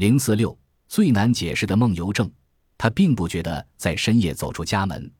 [0.00, 0.58] 零四六
[0.88, 2.32] 最难解释的梦游症，
[2.78, 5.12] 他并不觉得在深夜走出家门，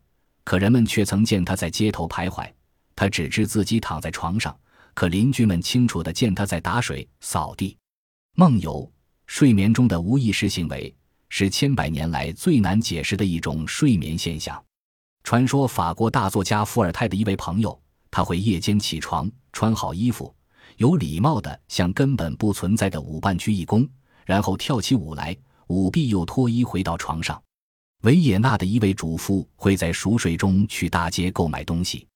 [0.43, 2.51] 可人们却曾见他在街头徘徊。
[2.97, 4.59] 他只知自己躺在床上，
[4.95, 7.77] 可邻居们清楚地见他在打水、扫地。
[8.37, 8.91] 梦游，
[9.27, 10.97] 睡眠中的无意识行为，
[11.29, 14.65] 是千百年来最难解释的一种睡眠现象。
[15.25, 17.79] 传说法国大作家伏尔泰的一位朋友，
[18.11, 20.35] 他会夜间起床，穿好衣服，
[20.79, 23.87] 有礼貌地向根本不存在的舞伴鞠一躬。
[24.25, 25.37] 然后跳起舞来，
[25.69, 27.41] 舞毕又脱衣回到床上。
[28.03, 32.07] 维也纳的一位主妇会在熟睡中去大街购买东西。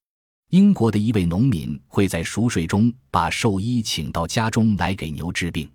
[0.50, 5.70] 英国的一位农民会在熟睡中把兽医请到家中来给牛治病。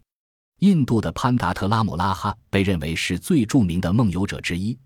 [0.60, 4.78] 印度的潘达特拉姆拉哈被认为是最著名的梦游者之一。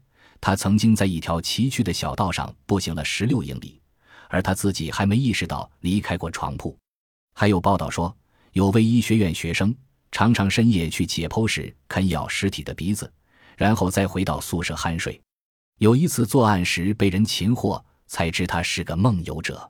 [0.41, 3.79] 他曾经在一条崎岖的小道上步行了十六英里，
[4.29, 6.77] 而他自己还没意识到离开过床铺。
[7.33, 8.13] 还有报道说，
[8.51, 9.73] 有位医学院学生。
[10.13, 13.11] 常常深夜去解剖时啃咬尸体的鼻子，
[13.57, 15.19] 然后再回到宿舍酣睡。
[15.79, 19.67] 有一次作案时被人擒获，才知他是个梦游者。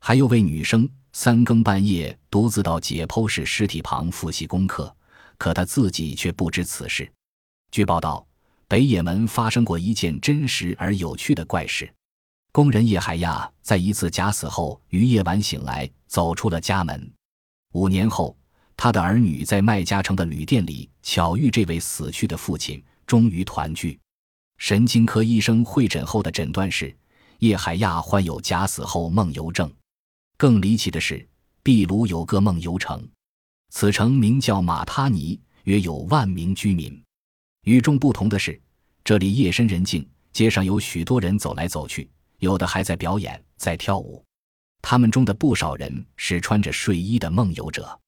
[0.00, 4.90] 还有位女生三更半夜独自到解剖室尸体旁复习功课，
[5.36, 7.06] 可她自己却不知此事。
[7.70, 8.26] 据报道，
[8.66, 11.92] 北也门发生过一件真实而有趣的怪事：
[12.52, 17.12] 工人叶海亚在一次假死后于夜晚醒来，走出了家门。
[17.74, 18.34] 五年后。
[18.76, 23.98] 他的儿女在麦加城的旅店里巧遇这位死去的父亲，终于团聚。
[24.58, 26.94] 神经科医生会诊后的诊断是，
[27.38, 29.72] 叶海亚患有假死后梦游症。
[30.36, 31.26] 更离奇的是，
[31.62, 33.06] 秘鲁有个梦游城，
[33.70, 37.02] 此城名叫马他尼，约有万名居民。
[37.64, 38.60] 与众不同的是，
[39.02, 44.22] 这里夜深人静，街上有许多人走来走去，有的还在表演，在跳舞。
[44.82, 47.98] 他们中的不少人是穿着睡衣的梦游者。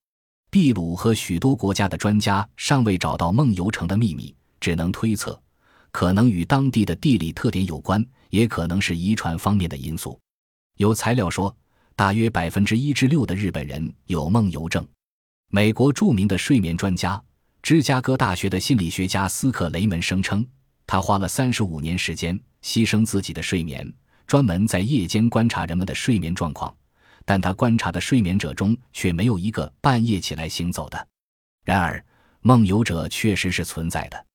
[0.57, 5.39] 秘鲁和许多国家的专家尚未找到梦游城的秘密，只能推测，
[5.91, 10.19] 可能与当地的地理特点有关，也可能是遗传方面的因素。
[10.79, 11.55] 有材料说，
[11.95, 14.83] 大约百分之一至六的日本人有梦游症。
[15.51, 17.23] 美国著名的睡眠专家、
[17.61, 20.43] 芝加哥大学的心理学家斯克雷门声称，
[20.87, 23.93] 他花了三十五年时间，牺牲自己的睡眠，
[24.27, 26.75] 专门在夜间观察人们的睡眠状况。
[27.27, 31.09] 但他观察的睡眠者中却没有一个半夜起来行走的。
[31.65, 32.03] 然而，
[32.41, 34.27] 梦游者确实是存在的。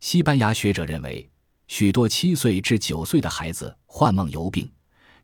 [0.00, 1.30] 西班牙学者认为，
[1.68, 4.68] 许多七岁至九岁的孩子患梦游病，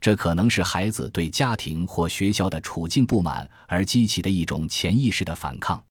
[0.00, 5.82] 这可能是孩子对家庭或学校的处境不满而激起的一种潜意识的反抗，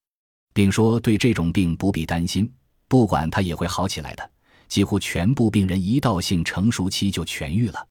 [0.53, 2.49] 并说对这种病不必担心，
[2.87, 4.31] 不管它也会好起来的。
[4.69, 7.87] 几乎全部病人一到性成熟期就痊愈了。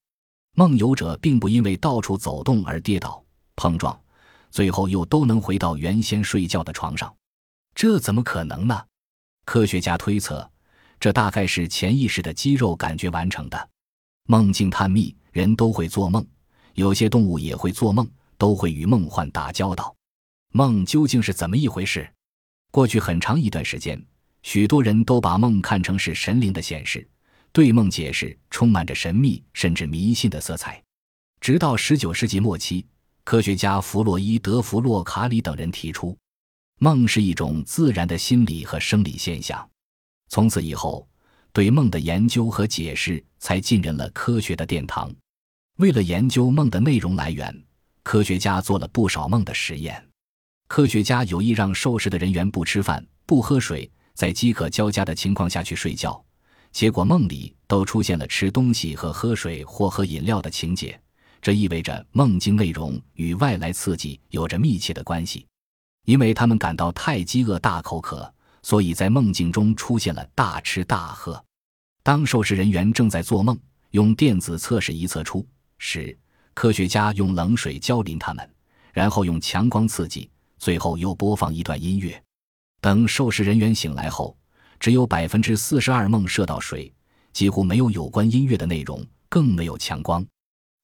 [0.54, 3.22] 梦游者并不因为到处走动而跌倒。
[3.56, 3.98] 碰撞，
[4.50, 7.14] 最后又都能回到原先睡觉的床上，
[7.74, 8.84] 这怎么可能呢？
[9.44, 10.48] 科学家推测，
[11.00, 13.68] 这大概是潜意识的肌肉感觉完成的。
[14.28, 16.26] 梦境探秘，人都会做梦，
[16.74, 19.94] 有些动物也会做梦，都会与梦幻打交道。
[20.52, 22.08] 梦究竟是怎么一回事？
[22.72, 24.04] 过去很长一段时间，
[24.42, 27.08] 许多人都把梦看成是神灵的显示，
[27.52, 30.82] 对梦解释充满着神秘甚至迷信的色彩。
[31.40, 32.84] 直到十九世纪末期。
[33.26, 36.16] 科学家弗洛伊德·弗洛卡里等人提出，
[36.78, 39.68] 梦是一种自然的心理和生理现象。
[40.28, 41.04] 从此以后，
[41.52, 45.12] 对梦的研究和解释才进入了科学的殿堂。
[45.78, 47.52] 为了研究梦的内容来源，
[48.04, 50.00] 科学家做了不少梦的实验。
[50.68, 56.24] 科学家有意让受试的人员不吃饭、不喝水，在饥渴交加的情况下去睡觉，
[56.70, 61.00] 结果梦里都出现了吃东西和喝水或喝饮料的情节。
[61.46, 65.46] 这意味着梦境内容与外来刺激有着密切的关系，
[66.04, 68.34] 因为他们感到太饥饿、大口渴，
[68.64, 71.40] 所以在梦境中出现了大吃大喝。
[72.02, 73.56] 当受试人员正在做梦，
[73.92, 75.46] 用电子测试仪测出
[75.78, 76.18] 时，
[76.52, 78.50] 科学家用冷水浇淋他们，
[78.92, 80.28] 然后用强光刺激，
[80.58, 82.20] 最后又播放一段音乐。
[82.80, 84.36] 等受试人员醒来后，
[84.80, 86.92] 只有百分之四十二梦射到水，
[87.32, 90.26] 几乎没有有关音乐的内容，更没有强光。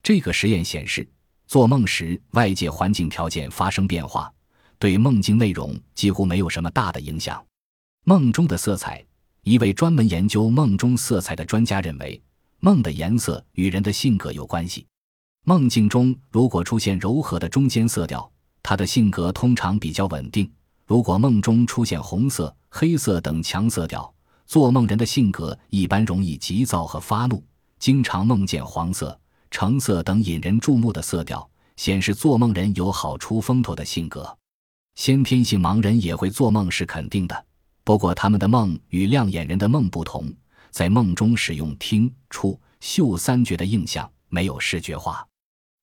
[0.02, 1.08] 这个实验显示，
[1.46, 4.32] 做梦时外界环境条件发生变化，
[4.78, 7.40] 对梦境内容几乎没有什么大的影响。
[8.04, 9.04] 梦中的色彩，
[9.42, 12.20] 一位专门研究梦中色彩的专家认为，
[12.58, 14.84] 梦的颜色与人的性格有关系。
[15.44, 18.28] 梦境中如果出现柔和的中间色调，
[18.60, 20.44] 他的性格通常比较稳定；
[20.84, 24.12] 如果梦中出现红色、黑色等强色调，
[24.46, 27.40] 做梦人的性格一般容易急躁和发怒，
[27.78, 29.16] 经常梦见黄色。
[29.52, 34.36] 橙色等引人注目的色调显示做梦人有好出风头的性格。
[34.94, 37.46] 先天性盲人也会做梦是肯定的，
[37.84, 40.32] 不过，他们的梦与亮眼人的梦不同，
[40.70, 45.24] 在梦中使用听、触、嗅三觉的印象，没有视觉化，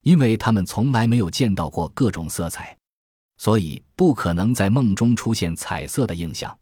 [0.02, 2.76] 因为他们从来没有见到过各种色彩，
[3.38, 6.58] 所以不可能在梦中出现彩色的印象。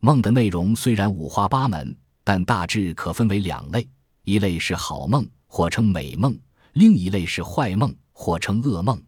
[0.00, 3.88] 梦的内容虽然五花八门，但大致可分为两类：
[4.24, 6.32] 一类是好梦，或称美梦；
[6.72, 8.98] 另一类是坏梦，或称噩梦。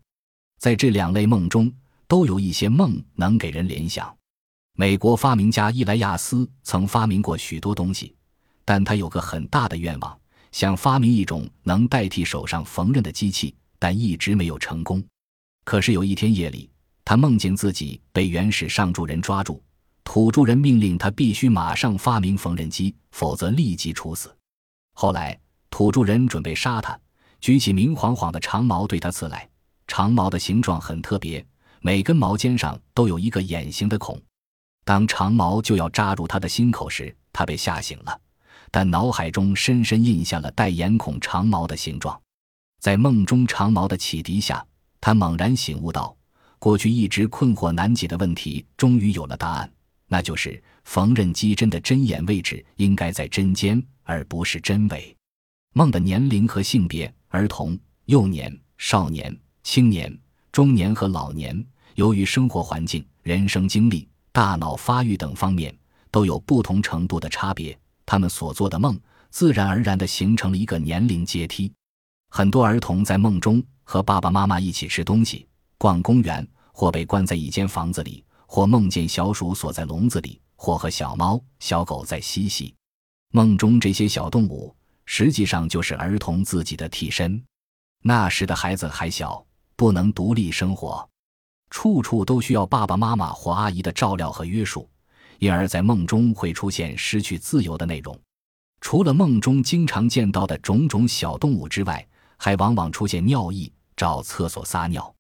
[0.59, 1.73] 在这两类梦中，
[2.07, 4.15] 都有一些梦能给人联想。
[4.75, 8.15] 美国发明家伊莱亚斯曾发明过许多东西，
[8.63, 10.21] 但他有个很大的愿望，
[10.53, 15.03] 想发明一种能代替手上缝纫的机器，但一直没有成功。
[15.65, 16.69] 可是有一天夜里，
[17.07, 19.63] 他梦见自己被原始上主人抓住，
[20.05, 24.31] 土著人命令他必须马上发明缝纫机，否则立即处死。
[24.93, 25.41] 后来
[25.75, 26.97] 土著人准备杀他，
[27.41, 29.49] 举起明晃晃的长矛对他刺来，
[29.89, 31.45] 长矛的形状很特别，
[31.81, 34.17] 每根毛尖上都有一个眼形的孔。
[34.85, 38.17] 当长矛就要扎入他的心口时，他被吓醒了，
[38.71, 42.17] 但脑海中深深印下了带眼孔长矛的形状。
[42.81, 44.65] 在梦中长矛的启迪下，
[45.01, 46.17] 他猛然醒悟到，
[46.61, 49.69] 过去一直困惑难解的问题终于有了答案，
[50.07, 55.13] 那就是缝纫机针的针眼位置应该在针尖，而不是针尾。
[55.77, 60.17] 梦的年龄和性别，儿童、幼年、少年、青年、
[60.53, 61.67] 中年和老年，
[61.97, 64.09] 由于生活环境、人生经历。
[64.31, 65.77] 大脑发育等方面
[66.11, 67.77] 都有不同程度的差别，
[68.07, 68.99] 他们所做的梦
[69.31, 71.73] 自然而然地形成了一个年龄阶梯。
[72.31, 82.73] 很多儿童在梦中和爸爸妈妈一起吃东西、逛公园，或被关在一间房子里，或梦见小鼠锁在笼子里，或和小猫、小狗在嬉戏。
[83.33, 84.75] 梦中这些小动物
[85.07, 87.43] 实际上就是儿童自己的替身。
[88.03, 89.45] 那时的孩子还小，
[89.77, 91.09] 不能独立生活。
[91.71, 94.89] 处处都需要爸爸妈妈或阿姨的照料和约束，
[95.39, 98.19] 因而，在梦中会出现失去自由的内容。
[98.81, 105.13] 除了梦中经常见到的种种小动物之外，还往往出现尿意、找厕所撒尿。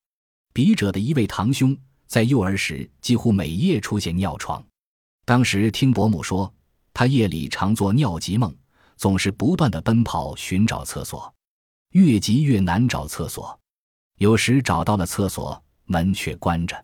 [0.52, 1.76] 笔者的一位堂兄
[2.06, 4.64] 在幼儿时几乎每夜出现尿床，
[5.24, 6.52] 当时听伯母说，
[6.92, 8.54] 他夜里常做尿急梦，
[8.96, 11.32] 总是不断的奔跑寻找厕所，
[11.90, 13.58] 越急越难找厕所，
[14.18, 15.62] 有时找到了厕所。
[15.86, 16.82] 门却关着，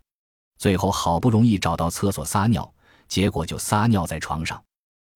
[0.59, 2.71] 最后好不容易找到厕所撒尿，
[3.09, 4.63] 结果就撒尿在床上。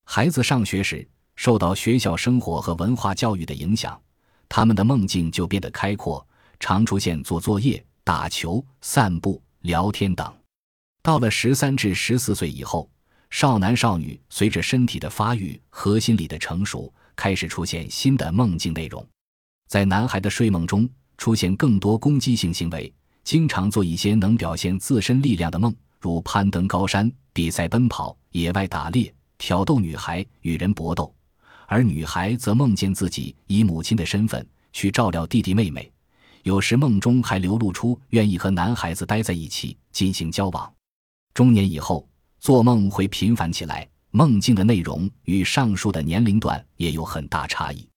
[0.06, 1.06] 孩子上学时
[1.36, 4.00] 受到学校生活和文化教育的影响，
[4.48, 6.26] 他们的梦境就变得开阔，
[6.58, 10.34] 常出现做作业、打球、散步、聊天等。
[11.02, 12.88] 到了十三至十四岁以后，
[13.30, 19.04] 少男少女随着身体的发育和心理的成熟，开始出现新的梦境内容。
[19.68, 20.88] 在男孩的睡梦中，
[21.18, 22.92] 出现更多攻击性行为。
[23.24, 31.10] 经常做一些能表现自身力量的梦，如攀登高山、比赛奔跑、野外打猎、挑逗女孩、与人搏斗；
[31.66, 35.90] 而女孩则梦见自己以母亲的身份去照料弟弟妹妹，
[36.42, 40.70] 有时梦中还流露出愿意和男孩子待在一起进行交往。
[41.32, 42.06] 中年以后，
[42.44, 47.88] 做梦会频繁起来，梦境的内容与上述的年龄段也有很大差异。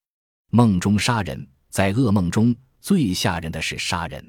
[0.52, 4.26] 梦中杀人，在噩梦中最吓人的是杀人。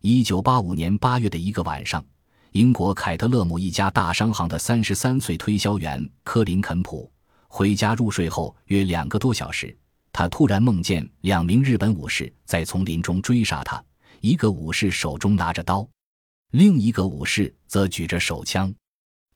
[0.00, 2.04] 一九八五年八月的一个晚上，
[2.50, 7.08] 英国凯特勒姆一家大商行的三十三岁推销员科林肯普
[7.46, 9.78] 回家入睡后约两个多小时，
[10.10, 13.80] 他突然梦见两名日本武士在丛林中追杀他，
[14.20, 15.88] 一个武士手中拿着刀，
[16.50, 18.74] 另一个武士则举着手枪。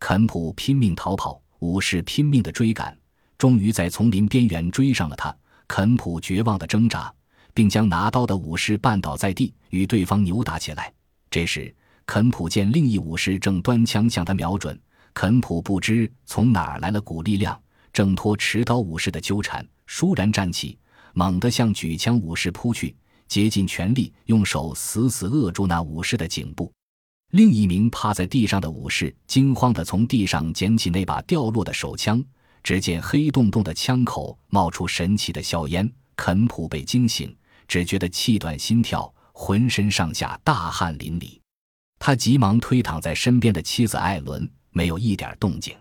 [0.00, 2.96] 肯普拼命逃跑，武士拼命的追赶，
[3.36, 5.34] 终于在丛林边缘追上了他。
[5.66, 7.12] 肯普绝望的挣扎。
[7.58, 10.94] 并将拿刀的武士绊倒在地，与对方扭打起来。
[11.28, 11.74] 这时，
[12.06, 14.80] 肯普见另一武士正端枪向他瞄准，
[15.12, 17.60] 肯普不知从哪儿来了股力量，
[17.92, 20.78] 挣脱持刀武士的纠缠，倏然站起，
[21.14, 22.94] 猛地向举枪武士扑去，
[23.26, 26.72] 竭尽全力用手死死扼住那武士的颈部。
[27.32, 32.24] 另一名趴在地上的武士惊慌地从地上捡起那把掉落的手枪，
[32.62, 35.90] 只见黑洞洞的枪口冒出神奇的硝烟。
[36.16, 37.34] 肯普被惊醒。
[37.68, 41.38] 只觉得气短心跳，浑身上下大汗淋漓。
[41.98, 45.76] 他急忙推躺在身边的妻子艾伦，没有一点动静。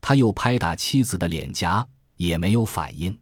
[0.00, 1.84] 他又拍打妻子的脸颊，
[2.16, 3.18] 也没有反应。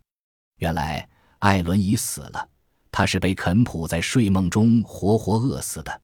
[0.58, 2.46] 原来艾伦已死了，
[2.92, 6.02] 他是被肯普在睡梦中活活饿死的。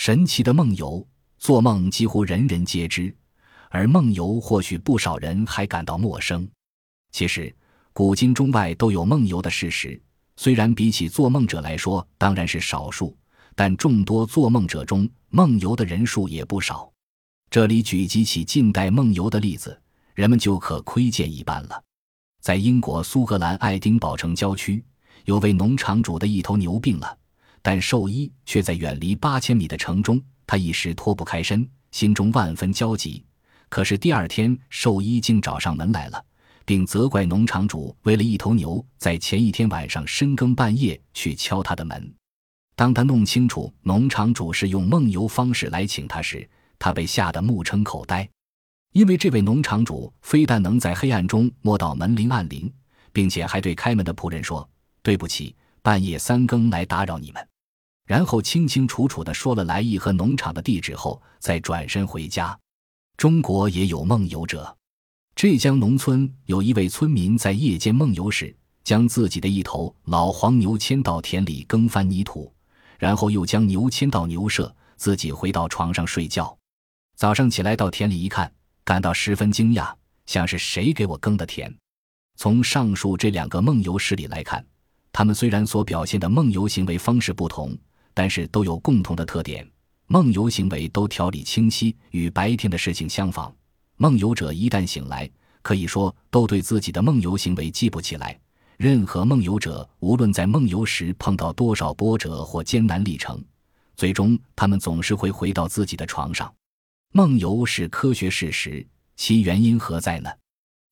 [0.00, 3.14] 神奇的梦游，做梦几乎人人皆知，
[3.68, 6.48] 而梦游或许不少人还感到陌生。
[7.12, 7.54] 其实，
[7.92, 10.00] 古今中外都有梦游的事实。
[10.38, 13.14] 虽然比起做梦者来说，当然是少数，
[13.54, 16.90] 但众多做梦者中，梦游的人数也不少。
[17.50, 19.78] 这里举几起近代梦游的例子，
[20.14, 21.78] 人们就可窥见一斑了。
[22.40, 24.82] 在英国苏格兰爱丁堡城郊区，
[25.26, 27.18] 有位农场主的一头牛病了，
[27.62, 33.24] 但兽医却在远离八千米的城中，他一时脱不开身，心中万分焦急。
[33.68, 36.24] 可是第二天，兽医竟找上门来了，
[36.64, 42.12] 并责怪农场主为了一头牛，在前一天晚上深更半夜去敲他的门。
[42.74, 46.48] 当他弄清楚农场主是用梦游方式来请他时，
[46.78, 48.28] 他被吓得目瞪口呆。
[48.92, 52.72] 因为这位农场主非但能在黑暗中摸到门铃按铃，
[53.12, 54.68] 并且还对开门的仆人说
[55.02, 57.46] ：“对不起，半夜三更来打扰你们。”
[58.10, 62.58] 然后清清楚楚地说了来意和农场的地址后，再转身回家。
[63.16, 64.76] 中国也有梦游者。
[65.36, 68.52] 浙江农村有一位村民在夜间梦游时，
[68.82, 72.52] 将自己的一头老黄牛牵到田里耕翻泥土，
[72.98, 76.58] 然后又将牛牵到牛舍，自己回到床上睡觉。
[77.14, 78.52] 早上起来到田里一看，
[78.82, 79.94] 感到十分惊讶，
[80.26, 81.72] 像是谁给我耕的田。
[82.34, 84.66] 从上述这两个梦游事例来看，
[85.12, 87.78] 他们虽然所表现的梦游行为方式不同，
[88.14, 89.66] 但是都有共同的特点。
[90.06, 93.54] 梦游行为都条理清晰，与白天的事情相仿。
[93.96, 95.30] 梦游者一旦醒来，
[95.62, 98.38] 可以说都对自己的梦游行为记不起来。
[98.76, 103.44] 任何梦游者，无论在梦游时碰到多少波折或艰难历程，
[103.94, 106.52] 最终他们总是会回到自己的床上。
[107.12, 108.86] 梦游是科学事实，
[109.16, 110.30] 其原因何在呢？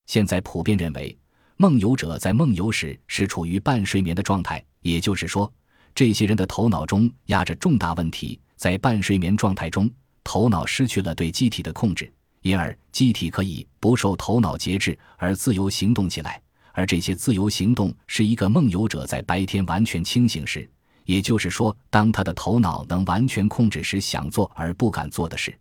[0.05, 1.17] 现在普遍认为，
[1.57, 5.51] 梦游者在梦游时是处于半睡眠的状态，也就是说，
[5.93, 8.39] 这些人的头脑中压着重大问题。
[8.55, 9.89] 在半睡眠状态中，
[10.23, 16.41] 头脑失去了对机体的控制，因而机体可以不受头脑节制而自由行动起来。
[16.73, 20.69] 而这些自由行动是一个梦游者在白天完全清醒时，
[21.05, 25.57] 也就是说，当他的头脑能完全控制时想做而不敢做的事。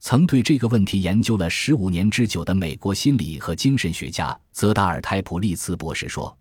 [0.00, 6.36] 曾对这个问题研究了十五年之久的美国心理和精神学家泽达尔泰普利茨博士说：“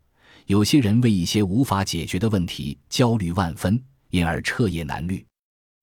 [0.51, 5.25] 有些人为一些无法解决的问题焦虑万分，因而彻夜难虑。”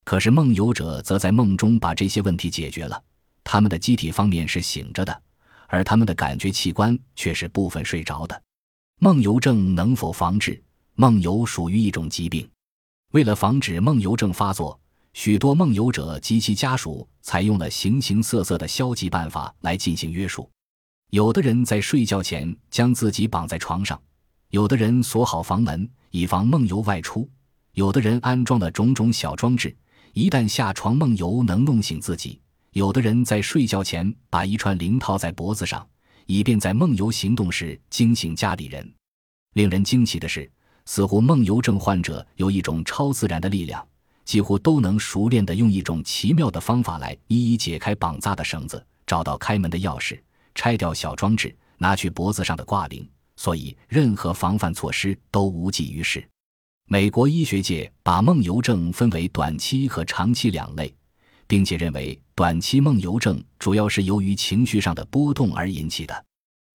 [0.04, 3.02] 可是梦游者则在梦中把这些问题解决了，
[3.42, 5.22] 他们的机体方面是醒着的，
[5.68, 8.42] 而他们的感觉器官却是部分睡着的。
[9.00, 10.62] 梦游症能否防治？
[10.96, 12.46] 梦游属于一种疾病，
[13.12, 14.78] 为了防止梦游症发作，
[15.14, 20.50] 许多梦游者及其家属采用了形形色色的消极办法来进行约束。
[21.08, 23.98] 有的人在睡觉前将自己绑在床上，
[24.50, 27.28] 有的人锁好房门以防梦游外出，
[27.74, 29.76] 有的人安装了种种小装置。
[30.14, 32.40] 一旦下床梦游，能弄醒自己。
[32.72, 35.86] 有的人在睡觉前把一串铃套在脖子上，
[36.24, 38.90] 以便在梦游行动时惊醒家里人。
[39.52, 40.50] 令人惊奇的是，
[40.86, 43.86] 似乎梦游症患者有一种超自然的力量，
[44.24, 50.18] 几乎都能熟练地用一种奇妙的方法来一一解开绑扎的绳子，找到开门的钥匙，
[50.54, 53.06] 拆掉小装置，拿去脖子上的挂铃。
[53.38, 56.28] 所以，任何防范措施都无济于事。
[56.86, 60.92] 美国医学界把梦游症分为短期和长期两类，
[61.46, 66.24] 并且认为短期梦游症主要是由于情绪上的波动而引起的。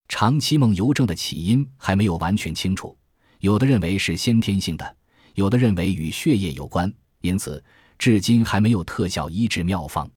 [0.08, 2.98] 长期梦游症的起因还没有完全清楚，
[3.39, 4.96] 有的认为是先天性的，
[5.34, 7.62] 有的认为与血液有关，因此
[8.00, 10.10] 至今还没有特效医治妙方。